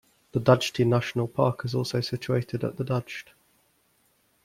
[0.31, 3.25] The Dajti National Park is also situated at the Dajt.